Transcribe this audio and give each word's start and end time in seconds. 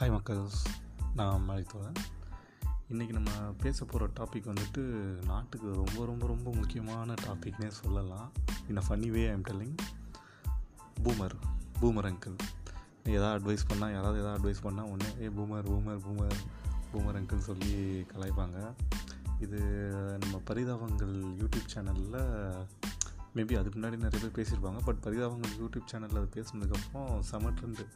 Hi 0.00 0.12
மக்கள்ஸ் 0.12 0.64
நான் 1.14 1.44
மலைத்தோழன். 1.44 1.92
இன்றைக்கி 2.90 3.12
நம்ம 3.12 3.30
பேச 3.60 3.84
போகிற 3.84 4.10
டாபிக் 4.20 4.54
வந்துட்டு 4.54 4.82
நாட்டுக்கு 5.24 5.72
ரொம்ப 5.72 6.04
ரொம்ப 6.04 6.26
ரொம்ப 6.26 6.50
முக்கியமான 6.54 7.14
டாபிக்னே 7.14 7.68
சொல்லலாம். 7.68 8.32
In 8.68 8.76
a 8.76 8.82
funny 8.88 9.10
way 9.10 9.28
I'm 9.28 9.42
telling 9.42 9.74
boomer 11.04 11.36
boomer 11.80 12.12
uncle 12.12 12.36
எதாவது 13.04 13.38
அட்வைஸ் 13.38 13.72
பண்ணால் 13.72 13.92
யாராவது 13.92 14.20
எதாவது 14.20 14.38
அட்வைஸ் 14.38 14.64
பண்ணால் 14.64 14.90
ஒன்று 14.90 15.14
a 15.20 15.26
boomer 15.26 15.66
boomer 15.70 16.00
boomer 16.08 16.38
boomer 16.92 17.22
uncle 17.22 17.38
சொல்லி 17.38 18.00
கலாய்ப்பாங்க. 18.00 18.72
இது 19.40 19.60
நம்ம 20.20 20.42
பரிதாபங்கள் 20.46 21.14
யூடியூப் 21.42 21.68
சேனலில் 21.74 22.66
மேபி 23.34 23.58
அதுக்கு 23.58 23.80
முன்னாடி 23.80 23.96
நிறைய 23.96 24.28
பேர் 24.28 24.36
பேசியிருப்பாங்க 24.36 24.78
பட் 24.84 25.00
பரிதாபங்கள் 25.02 25.56
யூடியூப் 25.60 25.88
சேனலில் 25.92 26.16
அது 26.16 26.30
பேசுனதுக்கப்புறம் 26.34 27.20
செம 27.20 27.50
ட்ரெண்டு 27.50 27.86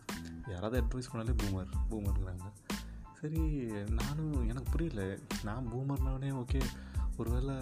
யாராவது 0.55 0.79
அட்வைஸ் 0.83 1.11
பண்ணாலே 1.13 1.35
பூமர் 1.43 1.73
பூமருங்கிறாங்க 1.91 2.47
சரி 3.21 3.41
நானும் 3.99 4.35
எனக்கு 4.51 4.69
புரியல. 4.75 5.03
நான் 5.49 5.71
பூமர்னவனே 5.73 6.31
ஓகே 6.43 6.61
ஒருவேளை 7.21 7.55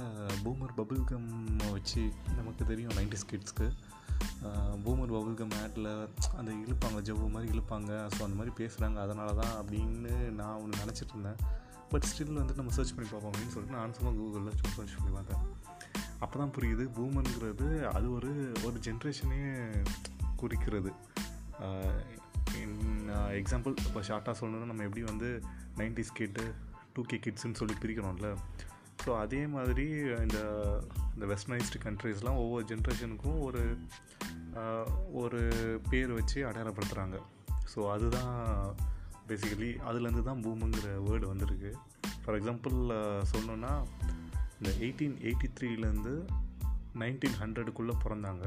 பூமர் 0.44 0.74
பபுள் 0.80 1.00
கம் 1.10 1.30
வச்சு 1.74 2.02
நமக்கு 2.38 2.62
தெரியும் 2.70 2.94
நைன்டி 2.98 3.18
கிட்ஸ்க்கு 3.30 3.66
பூமர் 4.84 5.14
பபுள் 5.14 5.38
கம் 5.40 5.54
ஆட்டில் 5.62 5.88
அந்த 6.38 6.50
இழுப்பாங்க 6.64 7.00
ஜவ்வு 7.08 7.26
மாதிரி 7.34 7.48
இழுப்பாங்க. 7.54 7.90
ஸோ 8.14 8.20
அந்த 8.26 8.36
மாதிரி 8.40 8.52
பேசுகிறாங்க 8.60 8.98
அதனால 9.04 9.32
தான் 9.40 9.54
அப்படின்னு 9.60 10.12
நான் 10.40 10.60
ஒன்று 10.62 10.82
நினச்சிட்டு 10.82 11.14
இருந்தேன். 11.16 11.40
பட் 11.92 12.06
ஸ்டில் 12.10 12.38
வந்து 12.40 12.58
நம்ம 12.60 12.72
சர்ச் 12.76 12.94
பண்ணி 12.94 13.08
பார்ப்போம் 13.10 13.32
அப்படின்னு 13.32 13.54
சொல்லிட்டு 13.54 13.78
நான் 13.78 13.96
சும்மா 13.98 14.12
கூகுளில் 14.18 14.56
சர்ச் 14.60 14.96
பண்ணி 14.98 15.12
பார்த்தேன். 15.16 15.42
அப்போ 16.24 16.34
தான் 16.42 16.54
புரியுது 16.56 16.86
பூமருங்கிறது 16.96 17.68
அது 17.96 18.06
ஒரு 18.18 18.32
ஒரு 18.68 18.76
ஜென்ரேஷனே 18.86 19.42
குறிக்கிறது. 20.42 20.92
எக்ஸாம்பிள் 23.40 23.74
இப்போ 23.86 24.00
ஷார்ட்டாக 24.00 24.34
சொல்லணும்னா 24.40 24.70
நம்ம 24.72 24.82
எப்படி 24.82 25.02
வந்து 25.02 25.42
நைன்டிஸ் 25.76 26.12
கிட்டு 26.14 26.54
டூ 26.94 27.02
கே 27.02 27.16
கிட்ஸுன்னு 27.26 27.60
சொல்லி 27.60 27.74
பிரிக்கிறோம்ல 27.82 28.30
ஸோ 29.04 29.10
அதே 29.18 29.46
மாதிரி 29.46 29.86
இந்த 30.26 30.38
இந்த 31.14 31.24
வெஸ்டர்னைஸ்டு 31.32 31.82
கண்ட்ரீஸ்லாம் 31.84 32.40
ஒவ்வொரு 32.44 32.64
ஜென்ரேஷனுக்கும் 32.64 33.40
ஒரு 33.40 33.62
ஒரு 35.12 35.40
பேர் 35.90 36.12
வச்சு 36.12 36.38
அடையாளப்படுத்துகிறாங்க 36.48 37.18
ஸோ 37.74 37.80
அதுதான் 37.90 38.36
பேசிக்கலி 39.28 39.70
அதுலேருந்து 39.88 40.22
தான் 40.22 40.42
பூமுங்கிற 40.44 40.88
வேர்டு 41.06 41.26
வந்திருக்கு. 41.26 41.70
ஃபார் 42.22 42.36
எக்ஸாம்பிள் 42.38 42.76
சொல்லணுன்னா 43.32 43.72
இந்த 44.58 44.70
எயிட்டீன் 44.84 45.16
எயிட்டி 45.26 45.48
த்ரீலேருந்து 45.58 46.14
நைன்டீன் 47.02 47.36
ஹண்ட்ரடுக்குள்ளே 47.40 47.94
பிறந்தாங்க. 48.04 48.44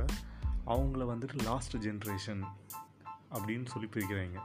அவங்கள 0.66 1.04
வந்துட்டு 1.12 1.44
லாஸ்ட் 1.44 1.76
ஜென்ரேஷன் 1.78 2.42
அப்படின்னு 3.36 3.66
சொல்லி 3.66 3.90
பிரிக்கிறாங்க. 3.94 4.40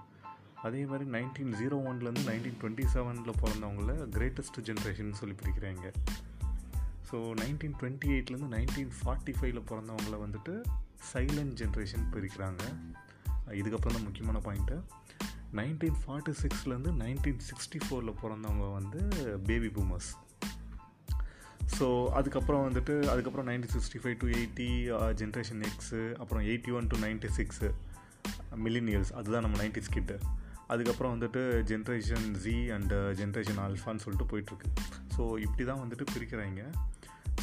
அதே 0.65 0.81
மாதிரி 0.91 1.07
நைன்டீன் 1.17 1.53
ஜீரோ 1.61 1.77
ஒன்லேருந்து 1.89 2.25
நைன்டீன் 2.29 2.59
டுவெண்ட்டி 2.61 2.85
செவனில் 2.93 3.39
பிறந்தவங்கள 3.43 3.95
கிரேட்டஸ்ட் 4.17 4.59
ஜென்ரேஷன் 4.69 5.19
சொல்லி 5.21 5.35
பிரிக்கிறாங்க. 5.43 5.87
ஸோ 7.09 7.17
நைன்டீன் 7.41 7.77
டுவெண்ட்டி 7.81 8.09
எயிட்லேருந்து 8.15 8.51
நைன்டீன் 8.57 8.93
ஃபார்ட்டி 8.99 9.35
ஃபைவ்ல 9.39 9.61
பிறந்தவங்கள 9.71 10.17
வந்துட்டு 10.25 10.55
சைலண்ட் 11.13 11.55
ஜென்ரேஷன் 11.61 12.07
பிரிக்கிறாங்க. 12.15 12.63
இதுக்கப்புறம் 13.61 13.97
தான் 13.97 14.07
முக்கியமான 14.09 14.39
பாயிண்ட்டு 14.47 14.77
நைன்டீன் 15.59 15.99
ஃபார்ட்டி 16.03 16.33
சிக்ஸ்லேருந்து 16.43 16.93
நைன்டீன் 17.03 17.43
சிக்ஸ்டி 17.49 17.81
ஃபோரில் 17.85 18.19
பிறந்தவங்க 18.23 18.73
வந்து 18.79 19.01
பேபி 19.49 19.69
பூமர்ஸ் 19.77 20.11
ஸோ 21.77 21.87
அதுக்கப்புறம் 22.19 22.65
வந்துட்டு 22.67 22.95
அதுக்கப்புறம் 23.13 23.49
nineteen 23.49 23.75
sixty 23.77 24.01
five 24.03 24.17
to 24.23 24.27
eighty 24.39 24.69
generation 25.21 25.63
X 25.69 26.01
அப்புறம் 26.23 26.45
eighty 26.51 26.73
one 26.79 26.87
to 26.87 26.97
ninety 26.97 27.31
six 27.39 27.71
millennials 28.65 29.13
அதுதான் 29.13 29.45
நம்ம 29.47 29.59
நைன்டிஸ் 29.63 29.95
கிட்ட. 29.97 30.15
அதுக்கப்புறம் 30.73 31.13
வந்துட்டு 31.15 31.43
ஜென்ரேஷன் 31.71 32.29
ஜி 32.45 32.55
அண்ட் 32.77 32.95
ஜென்ரேஷன் 33.21 33.61
ஆல்ஃபான்னு 33.65 34.03
சொல்லிட்டு 34.05 34.29
போயிட்டுருக்கு. 34.33 34.69
ஸோ 35.17 35.23
இப்படி 35.45 35.65
தான் 35.71 35.83
வந்துட்டு 35.83 36.07
பிரிக்கிறாங்க. 36.15 36.63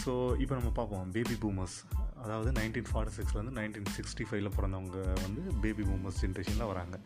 ஸோ 0.03 0.11
இப்போ 0.43 0.53
நம்ம 0.59 0.69
பார்ப்போம். 0.79 1.11
பேபி 1.17 1.35
பூமர்ஸ் 1.43 1.77
அதாவது 2.23 2.51
நைன்டீன் 2.51 2.89
ஃபார்ட்டி 2.91 3.13
சிக்ஸ்லேருந்து 3.17 3.55
நைன்டீன் 3.59 3.91
சிக்ஸ்டி 3.97 4.25
ஃபைவ்ல 4.29 4.49
பிறந்தவங்க 4.57 4.97
வந்து 5.25 5.41
பேபி 5.65 5.83
பூமர்ஸ் 5.89 6.21
ஜென்ரேஷனில் 6.23 6.69
வராங்க. 6.71 6.97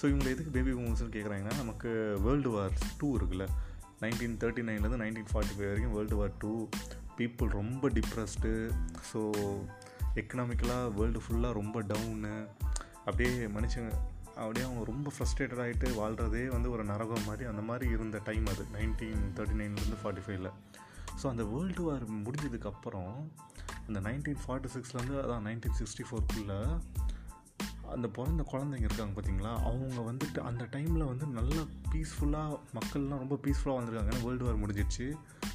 ஸோ 0.00 0.04
இவங்க 0.12 0.26
எதுக்கு 0.34 0.50
பேபி 0.56 0.70
பூமர்ஸ்னு 0.70 1.14
கேட்குறாங்கன்னா 1.16 1.54
நமக்கு 1.62 1.90
வேர்ல்டு 2.26 2.50
வார் 2.50 2.76
டூ 2.98 3.08
இருக்குல்ல. 3.18 3.46
நைன்டீன் 4.00 4.34
தேர்ட்டி 4.42 4.62
நைன்லேருந்து 4.68 5.02
நைன்டீன் 5.02 5.30
ஃபார்ட்டி 5.32 5.54
ஃபைவ் 5.56 5.70
வரைக்கும் 5.70 5.94
வேர்ல்டு 5.96 6.16
வார் 6.16 6.34
டூ 6.38 6.50
பீப்புள் 7.18 7.48
ரொம்ப 7.60 7.88
டிப்ரெஸ்டு 7.88 8.50
ஸோ 9.10 9.20
எக்கனாமிக்கலாக 10.20 10.92
வேர்ல்டு 10.98 11.20
ஃபுல்லாக 11.24 11.52
ரொம்ப 11.52 11.82
டவுனு 11.82 12.34
அப்படியே 13.04 13.46
மனுஷங்க 13.56 13.90
அப்படியே 14.42 14.64
அவங்க 14.66 14.82
ரொம்ப 14.84 15.12
ஃப்ரஸ்ட்ரேட்டட் 15.14 15.62
ஆகிட்டு 15.64 15.88
வாழ்கிறதே 16.00 16.42
வந்து 16.48 16.70
ஒரு 16.70 16.84
நரகம் 16.84 17.26
மாதிரி 17.26 17.44
அந்த 17.44 17.62
மாதிரி 17.62 17.86
இருந்த 17.90 18.20
டைம் 18.24 18.46
அது 18.46 18.64
நைன்டீன் 18.76 19.22
தேர்ட்டி 19.36 19.58
நைன்லேருந்து 19.60 20.00
ஃபார்ட்டி 20.02 20.24
ஃபைவ்ல 20.26 20.50
ஸோ 21.20 21.26
அந்த 21.32 21.44
வேர்ல்டு 21.44 21.82
வார் 21.82 22.04
முடிஞ்சதுக்கப்புறம் 22.24 23.14
அந்த 23.86 23.98
நைன்டீன் 24.00 24.40
ஃபார்ட்டி 24.44 24.70
சிக்ஸ்லேருந்து 24.74 25.18
அதான் 25.22 25.44
நைன்டீன் 25.48 25.76
சிக்ஸ்டி 25.80 26.04
ஃபோர்க்குள்ளே 26.08 26.58
அந்த 27.94 28.06
பிறந்த 28.08 28.42
குழந்தைங்க 28.52 28.86
இருக்காங்க 28.88 29.14
பார்த்தீங்களா 29.16 29.52
அவங்க 29.68 30.00
வந்துட்டு 30.10 30.40
அந்த 30.40 30.64
டைமில் 30.72 31.04
வந்து 31.04 31.26
நல்லா 31.38 31.62
பீஸ்ஃபுல்லாக 31.92 32.58
மக்கள்லாம் 32.78 33.22
ரொம்ப 33.24 33.36
பீஸ்ஃபுல்லாக 33.44 33.78
வந்திருக்காங்க. 33.78 34.10
ஏன்னா 34.12 34.24
வேர்ல்டு 34.24 34.44
வார் 34.44 34.60
முடிஞ்சிடுச்சு. 34.62 35.06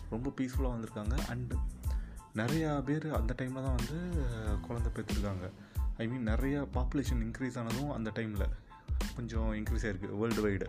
ரொம்ப 0.09 0.33
பீஸ்ஃபுல்லாக 0.37 0.73
வந்திருக்காங்க. 0.75 1.15
அண்டு 1.33 1.57
நிறையா 2.35 2.71
பேர் 2.83 3.07
அந்த 3.13 3.31
டைமில் 3.39 3.65
தான் 3.67 3.77
வந்து 3.79 3.97
குழந்த 4.67 4.89
பெற்றுருக்காங்க. 4.95 5.45
ஐ 5.97 6.07
மீன் 6.07 6.27
நிறையா 6.27 6.59
பாப்புலேஷன் 6.77 7.23
இன்க்ரீஸ் 7.27 7.59
ஆனதும் 7.59 7.91
அந்த 7.91 8.11
டைமில் 8.15 8.45
கொஞ்சம் 9.15 9.49
இன்க்ரீஸ் 9.59 9.85
ஆகிருக்கு 9.87 10.19
வேர்ல்டு 10.21 10.43
வைடு 10.47 10.67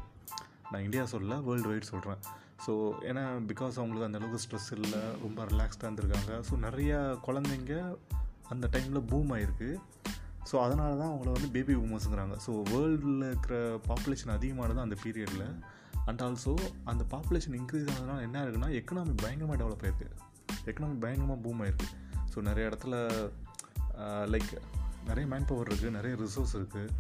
நான் 0.71 0.85
இந்தியா 0.87 1.05
சொல்ல 1.15 1.39
வேர்ல்டு 1.49 1.71
வைடு 1.71 1.87
சொல்கிறேன் 1.93 2.21
ஸோ 2.65 2.73
ஏன்னா 3.09 3.23
பிகாஸ் 3.51 3.79
அவங்களுக்கு 3.81 4.09
அந்தளவுக்கு 4.09 4.43
ஸ்ட்ரெஸ் 4.45 4.71
இல்லை 4.77 5.01
ரொம்ப 5.23 5.47
ரிலாக்ஸ்டாக 5.53 5.89
இருந்திருக்காங்க. 5.89 6.33
ஸோ 6.49 6.53
நிறையா 6.67 6.99
குழந்தைங்க 7.27 7.75
அந்த 8.53 8.67
டைமில் 8.75 9.07
பூம் 9.11 9.33
ஆகிருக்கு 9.37 9.71
ஸோ 10.51 10.55
அதனால 10.65 10.91
தான் 11.01 11.11
அவங்கள 11.13 11.31
வந்து 11.37 11.49
பேபி 11.57 11.75
பூமர்ஸுங்கிறாங்க 11.81 12.37
ஸோ 12.47 12.53
வேர்ல்டில் 12.73 13.25
இருக்கிற 13.31 13.57
பாப்புலேஷன் 13.89 14.35
அதிகமானது 14.37 14.81
அந்த 14.87 14.97
பீரியடில் 15.05 15.47
அண்ட் 16.09 16.23
ஆல்சோ 16.27 16.55
அந்த 16.93 17.03
பாப்புலேஷன் 17.15 17.57
இன்க்ரீஸ் 17.61 17.91
ஆனதுனால 17.93 18.27
என்ன 18.29 18.45
இருக்குன்னா 18.45 18.71
எக்கனாமி 18.81 19.15
பயங்கரமாக 19.25 19.59
டெவலப் 19.63 19.85
ஆயிருக்கு. 19.87 20.09
எக்கனாமி 20.71 20.97
பயங்கரமாக 21.05 21.41
பூம் 21.45 21.63
ஆயிருக்கு. 21.65 21.89
ஸோ 22.33 22.41
நிறைய 22.49 22.71
இடத்துல 22.71 22.95
uh, 24.03 24.25
லைக் 24.35 24.53
நிறைய 25.09 25.27
மேன் 25.33 25.49
பவர் 25.51 25.69
இருக்குது 25.71 25.97
நிறைய 25.97 26.15
ரிசோர்ஸ் 26.23 26.55
இருக்குது 26.59 26.91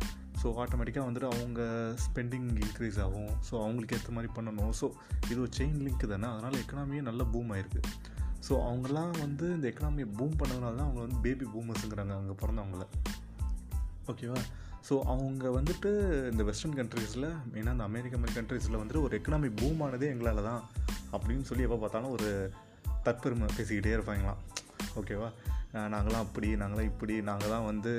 ஸோ 0.43 0.49
ஆட்டோமேட்டிக்காக 0.63 1.07
வந்துட்டு 1.09 1.29
அவங்க 1.33 1.63
ஸ்பெண்டிங் 2.05 2.49
இன்க்ரீஸ் 2.63 2.99
ஆகும். 3.03 3.31
ஸோ 3.49 3.55
அவங்களுக்கு 3.63 3.97
ஏற்ற 3.97 4.13
மாதிரி 4.13 4.33
பண்ணணும். 4.39 4.73
ஸோ 4.81 4.87
இது 5.31 5.41
ஒரு 5.41 5.53
செயின் 5.59 5.79
லிங்க் 5.87 6.07
தானே. 6.13 6.29
அதனால் 6.37 6.59
எக்கனாமியே 6.63 7.03
நல்ல 7.03 7.25
பூம் 7.25 7.53
ஆயிருக்கு. 7.53 7.83
ஸோ 8.49 8.53
அவங்களாம் 8.69 9.15
வந்து 9.25 9.47
இந்த 9.55 9.67
எக்கனாமியை 9.69 10.07
பூம் 10.17 10.37
பண்ணதுனால 10.41 10.73
தான் 10.79 10.89
அவங்க 10.89 11.01
வந்து 11.01 11.19
பேபி 11.27 11.47
பூமர்ஸுங்கிறாங்க 11.55 12.15
அங்கே 12.21 12.35
பிறந்தவங்கள. 12.43 12.87
ஓகேவா 14.07 14.41
ஸோ 14.89 14.95
அவங்க 15.13 15.49
வந்துட்டு 15.49 15.91
இந்த 16.31 16.43
வெஸ்டர்ன் 16.43 16.77
கண்ட்ரீஸில் 16.79 17.27
மெயினாக 17.53 17.77
இந்த 17.77 17.87
மாதிரி 17.93 18.35
கண்ட்ரீஸில் 18.39 18.79
வந்துட்டு 18.81 19.03
ஒரு 19.03 19.21
எக்கனாமி 19.21 19.51
பூம் 19.57 19.81
ஆனதே 19.81 20.09
எங்களால் 20.09 20.43
தான். 20.43 20.63
அப்படின்னு 21.17 21.43
சொல்லி 21.43 21.65
எப்போ 21.65 21.77
பார்த்தாலும் 21.77 22.11
ஒரு 22.11 22.53
தற்பெருமை 23.05 23.49
பேசிக்கிட்டே 23.57 23.95
இருப்பாங்களாம். 23.99 24.41
ஓகேவா 25.01 25.29
நாங்களாம் 25.73 26.25
அப்படி 26.27 26.55
நாங்களாம் 26.55 26.85
இப்படி 26.85 27.23
நாங்கள் 27.23 27.49
தான் 27.49 27.65
வந்து 27.65 27.93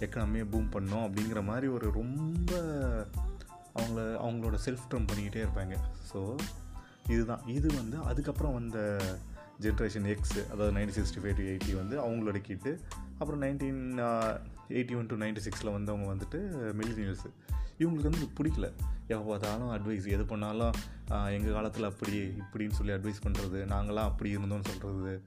எக்கனாமியை 0.00 0.46
பூம் 0.50 0.70
பண்ணோம் 0.72 1.04
அப்படிங்கிற 1.06 1.44
மாதிரி 1.44 1.66
ஒரு 1.66 1.90
ரொம்ப 1.92 2.52
அவங்கள 3.74 4.04
அவங்களோட 4.26 4.58
செல்ஃப் 4.64 4.86
ட்ரம் 4.90 5.08
பண்ணிக்கிட்டே 5.10 5.42
இருப்பாங்க. 5.46 5.74
ஸோ 6.12 6.36
இதுதான். 7.06 7.42
இது 7.46 7.68
வந்து 7.74 7.96
அதுக்கப்புறம் 8.02 8.52
வந்த 8.52 9.00
ஜென்ரேஷன் 9.60 10.06
எக்ஸ் 10.06 10.50
அதாவது 10.52 10.72
ninety 10.78 10.94
sixty 10.96 11.20
five 11.22 11.36
to 11.36 11.42
eighty 11.42 11.76
வந்து 11.76 11.96
அவங்களோட 12.06 12.40
கிட்டு 12.40 12.80
அப்புறம் 13.18 13.42
nineteen 13.42 13.82
eighty 14.68 14.96
one 14.96 15.06
to 15.06 15.16
ninety 15.16 15.40
சிக்ஸில் 15.46 15.72
வந்தவங்க 15.72 16.08
வந்துட்டு 16.14 16.38
மில்லினியல்ஸு 16.80 17.30
இவங்களுக்கு 17.78 18.10
வந்து 18.10 18.28
பிடிக்கல. 18.38 18.72
எப்போ 19.06 19.24
பார்த்தாலும் 19.24 19.70
அட்வைஸ் 19.76 20.06
எது 20.06 20.24
பண்ணாலும் 20.24 20.74
எங்கள் 21.08 21.52
காலத்தில் 21.52 21.84
அப்படி 21.84 22.18
இப்படின்னு 22.42 22.70
சொல்லி 22.70 22.92
அட்வைஸ் 22.92 23.24
பண்ணுறது 23.26 23.60
நாங்களாம் 23.74 24.10
அப்படி 24.12 24.36
இருந்தோம்னு 24.36 24.68
சொல்கிறது 24.70 25.22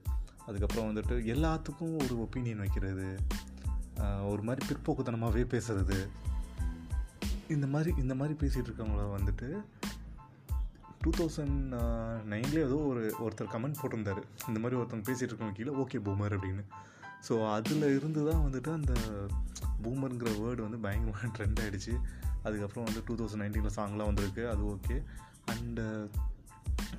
அதுக்கப்புறம் 0.46 0.88
வந்துட்டு 0.88 1.16
எல்லாத்துக்கும் 1.34 1.96
ஒரு 1.98 2.14
ஒப்பீனியன் 2.20 2.62
வைக்கிறது 2.64 3.06
ஒரு 4.24 4.42
மாதிரி 4.42 4.62
பிற்போக்குத்தனமாகவே 4.68 5.44
பேசுகிறது 5.54 5.98
இந்த 7.48 7.66
மாதிரி 7.66 7.90
இந்த 7.96 8.14
மாதிரி 8.14 8.34
பேசிகிட்டு 8.42 8.68
இருக்கவங்கள 8.70 9.02
வந்துட்டு 9.16 9.48
டூ 11.02 11.10
தௌசண்ட் 11.10 11.72
நைன்லேயே 12.32 12.64
ஏதோ 12.68 12.76
ஒரு 12.90 13.02
ஒருத்தர் 13.24 13.52
கமெண்ட் 13.54 13.80
போட்டிருந்தார். 13.80 14.20
இந்த 14.48 14.58
மாதிரி 14.60 14.78
ஒருத்தவங்க 14.80 15.06
பேசிகிட்டு 15.08 15.32
இருக்கவங்க 15.32 15.56
கீழே 15.58 15.72
ஓகே 15.82 15.98
பூமர் 16.06 16.34
அப்படின்னு. 16.36 16.62
ஸோ 17.28 17.34
அதில் 17.52 17.86
இருந்து 17.96 18.20
தான் 18.28 18.44
வந்துட்டு 18.46 18.70
அந்த 18.72 18.92
பூமருங்கிற 19.82 20.30
வேர்டு 20.40 20.60
வந்து 20.66 20.78
பயங்கரமாக 20.78 21.30
ட்ரெண்ட் 21.36 21.60
ஆகிடுச்சு 21.64 21.94
அதுக்கப்புறம் 22.42 22.86
வந்து 22.88 23.02
டூ 23.06 23.14
தௌசண்ட் 23.14 23.42
நைன்டீனில் 23.44 23.76
சாங்லாம் 23.76 24.10
வந்திருக்கு. 24.10 24.44
அது 24.48 24.62
ஓகே 24.74 24.96
அண்டு 25.52 25.84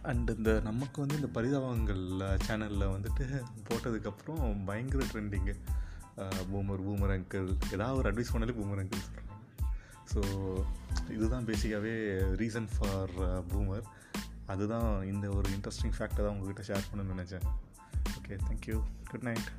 அண்டு 0.01 0.37
இந்த 0.37 0.59
நமக்கு 0.59 1.01
வந்து 1.01 1.15
இந்த 1.15 1.27
பரிதாபங்கள் 1.27 2.03
சேனலில் 2.47 2.91
வந்துட்டு 2.91 3.43
போட்டதுக்கப்புறம் 3.69 4.65
பயங்கர 4.65 5.05
ட்ரெண்டிங்கு 5.13 5.55
பூமர் 6.51 6.83
பூமர் 6.83 7.11
அங்கிள் 7.11 7.55
ஏதாவது 7.71 7.97
ஒரு 7.97 8.13
அட்வைஸ் 8.13 8.33
பண்ணாலே 8.33 8.55
பூமர் 8.59 8.81
அங்கிள் 8.83 9.05
சொல்கிறாங்க 9.05 9.31
ஸோ 10.13 10.21
இதுதான் 11.09 11.47
பேசிக்காகவே 11.47 11.93
ரீசன் 12.35 12.67
ஃபார் 12.77 13.13
பூமர் 13.47 13.83
அதுதான் 14.45 15.05
இந்த 15.05 15.29
ஒரு 15.29 15.49
இன்ட்ரெஸ்டிங் 15.49 15.95
ஃபேக்டை 15.97 16.15
தான் 16.15 16.39
உங்ககிட்ட 16.39 16.73
ஷேர் 16.73 16.89
பண்ணணும்னு 16.91 17.21
நினச்சேன். 17.21 17.45
Okay 18.17 18.39
thank you 18.49 18.81
good 19.11 19.23
night 19.23 19.49